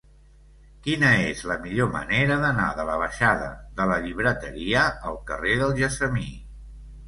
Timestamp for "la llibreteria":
3.95-4.89